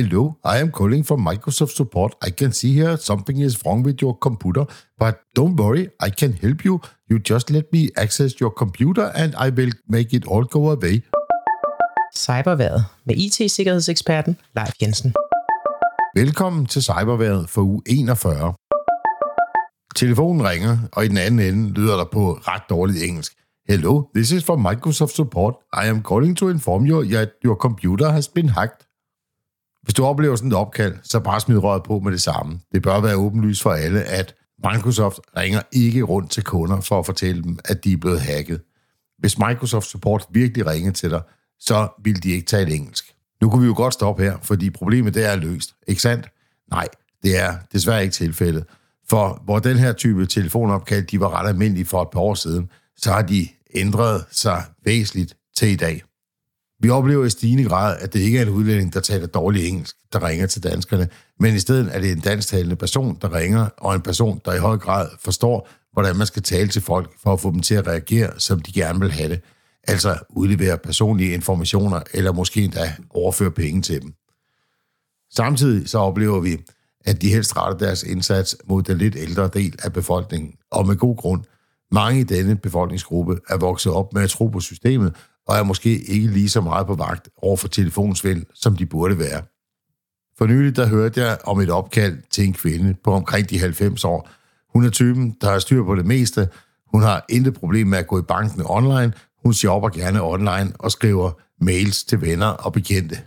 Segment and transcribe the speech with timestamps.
[0.00, 2.14] Hello, I am calling from Microsoft support.
[2.26, 4.64] I can see here something is wrong with your computer,
[4.98, 6.80] but don't worry, I can help you.
[7.10, 11.02] You just let me access your computer, and I will make it all go away.
[12.16, 15.14] Cyberværet med IT-sikkerhedseksperten Leif Jensen.
[16.14, 18.54] Velkommen til Cyberværet for uge 41.
[19.96, 23.32] Telefonen ringer, og i den anden ende lyder der på ret dårligt engelsk.
[23.68, 25.54] Hello, this is from Microsoft support.
[25.82, 28.89] I am calling to inform you that your computer has been hacked.
[29.82, 32.60] Hvis du oplever sådan et opkald, så bare smid røret på med det samme.
[32.74, 34.34] Det bør være åbenlyst for alle, at
[34.72, 38.60] Microsoft ringer ikke rundt til kunder for at fortælle dem, at de er blevet hacket.
[39.18, 41.22] Hvis Microsoft Support virkelig ringede til dig,
[41.60, 43.04] så vil de ikke tale engelsk.
[43.42, 45.74] Nu kunne vi jo godt stoppe her, fordi problemet det er løst.
[45.88, 46.28] Ikke sandt?
[46.70, 46.88] Nej,
[47.22, 48.64] det er desværre ikke tilfældet.
[49.10, 52.70] For hvor den her type telefonopkald, de var ret almindelige for et par år siden,
[52.96, 56.02] så har de ændret sig væsentligt til i dag.
[56.82, 59.96] Vi oplever i stigende grad, at det ikke er en udlænding, der taler dårlig engelsk,
[60.12, 61.08] der ringer til danskerne,
[61.40, 64.58] men i stedet er det en dansktalende person, der ringer, og en person, der i
[64.58, 67.86] høj grad forstår, hvordan man skal tale til folk for at få dem til at
[67.86, 69.40] reagere, som de gerne vil have det.
[69.88, 74.14] Altså udlevere personlige informationer, eller måske endda overføre penge til dem.
[75.32, 76.58] Samtidig så oplever vi,
[77.04, 80.96] at de helst retter deres indsats mod den lidt ældre del af befolkningen, og med
[80.96, 81.44] god grund.
[81.92, 85.14] Mange i denne befolkningsgruppe er vokset op med at tro på systemet,
[85.50, 89.18] og er måske ikke lige så meget på vagt over for telefonsvindel, som de burde
[89.18, 89.42] være.
[90.38, 94.04] For nylig der hørte jeg om et opkald til en kvinde på omkring de 90
[94.04, 94.28] år.
[94.72, 96.48] Hun er typen, der har styr på det meste.
[96.86, 99.12] Hun har intet problem med at gå i banken online.
[99.44, 103.18] Hun shopper gerne online og skriver mails til venner og bekendte.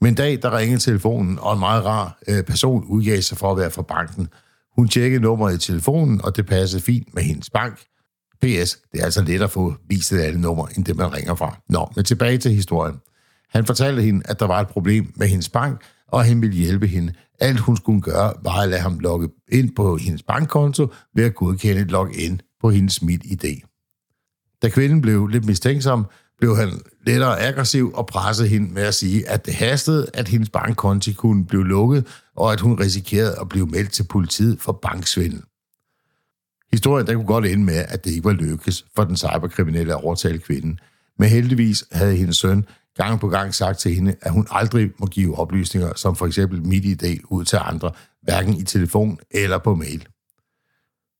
[0.00, 3.50] Men en dag, der ringede telefonen, og en meget rar øh, person udgav sig for
[3.50, 4.28] at være fra banken.
[4.76, 7.80] Hun tjekkede nummeret i telefonen, og det passede fint med hendes bank.
[8.42, 11.34] PS, det er altså let at få vist et andet nummer, end det man ringer
[11.34, 11.58] fra.
[11.68, 12.96] Nå, men tilbage til historien.
[13.50, 16.86] Han fortalte hende, at der var et problem med hendes bank, og han ville hjælpe
[16.86, 17.12] hende.
[17.40, 21.34] Alt hun skulle gøre, var at lade ham logge ind på hendes bankkonto ved at
[21.34, 23.60] godkende et login på hendes MitID.
[24.62, 26.06] Da kvinden blev lidt mistænksom,
[26.38, 30.50] blev han lettere aggressiv og pressede hende med at sige, at det hastede, at hendes
[30.50, 35.42] bankkonti kunne blive lukket, og at hun risikerede at blive meldt til politiet for banksvindel.
[36.72, 40.04] Historien der kunne godt ende med, at det ikke var lykkes for den cyberkriminelle at
[40.04, 40.78] overtale kvinden.
[41.18, 42.66] Men heldigvis havde hendes søn
[42.96, 46.62] gang på gang sagt til hende, at hun aldrig må give oplysninger, som for eksempel
[46.62, 47.90] mit idé ud til andre,
[48.22, 50.06] hverken i telefon eller på mail.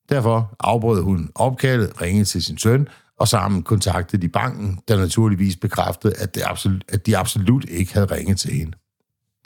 [0.09, 5.57] Derfor afbrød hun opkaldet, ringede til sin søn, og sammen kontaktede de banken, der naturligvis
[5.57, 8.73] bekræftede, at, det absolut, at de absolut ikke havde ringet til hende.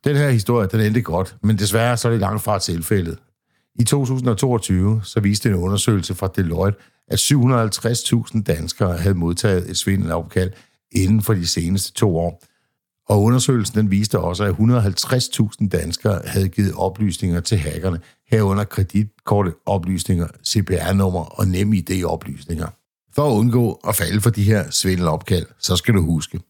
[0.04, 3.18] Den her historie, den endte godt, men desværre så er det langt fra tilfældet.
[3.78, 6.78] I 2022 så viste en undersøgelse fra Deloitte,
[7.08, 10.52] at 750.000 danskere havde modtaget et svindelopkald
[10.92, 12.44] inden for de seneste to år.
[13.08, 18.00] Og undersøgelsen den viste også, at 150.000 danskere havde givet oplysninger til hackerne,
[18.30, 22.68] herunder kreditkorteoplysninger, CPR-nummer og nem ID-oplysninger.
[23.14, 26.40] For at undgå at falde for de her svindelopkald, så skal du huske.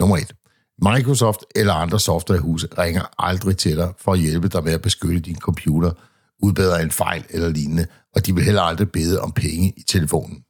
[0.00, 0.34] Nummer 1.
[0.82, 5.20] Microsoft eller andre softwarehuse ringer aldrig til dig for at hjælpe dig med at beskytte
[5.20, 5.90] din computer–
[6.42, 10.44] udbedre en fejl eller lignende, og de vil heller aldrig bede om penge i telefonen.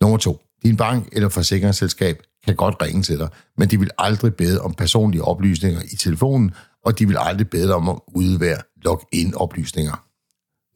[0.00, 0.40] Nummer to.
[0.62, 3.28] Din bank eller forsikringsselskab kan godt ringe til dig,
[3.58, 6.54] men de vil aldrig bede om personlige oplysninger i telefonen,
[6.84, 10.04] og de vil aldrig bede dig om at udvære login-oplysninger.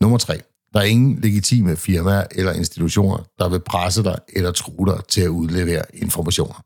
[0.01, 0.41] Nummer 3.
[0.73, 5.21] Der er ingen legitime firmaer eller institutioner, der vil presse dig eller true dig til
[5.21, 6.63] at udlevere informationer.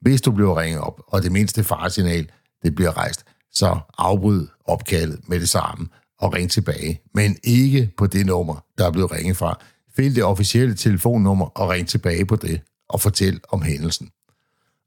[0.00, 2.30] Hvis du bliver ringet op, og det mindste faresignal
[2.62, 5.88] det bliver rejst, så afbryd opkaldet med det samme,
[6.20, 9.60] og ring tilbage, men ikke på det nummer, der er blevet ringet fra.
[9.96, 14.10] Find det officielle telefonnummer og ring tilbage på det og fortæl om hændelsen.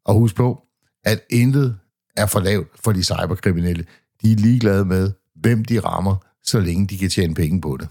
[0.05, 0.61] Og husk på,
[1.03, 1.77] at intet
[2.17, 3.85] er for lavt for de cyberkriminelle.
[4.21, 7.89] De er ligeglade med, hvem de rammer, så længe de kan tjene penge på det.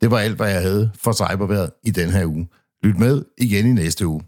[0.00, 2.48] Det var alt, hvad jeg havde for cyberværet i den her uge.
[2.82, 4.22] Lyt med igen i næste uge.